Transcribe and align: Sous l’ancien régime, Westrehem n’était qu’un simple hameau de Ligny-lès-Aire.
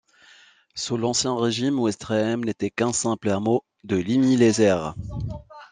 Sous 0.73 0.97
l’ancien 0.97 1.35
régime, 1.35 1.79
Westrehem 1.79 2.43
n’était 2.43 2.71
qu’un 2.71 2.91
simple 2.91 3.29
hameau 3.29 3.63
de 3.83 3.97
Ligny-lès-Aire. 3.97 4.95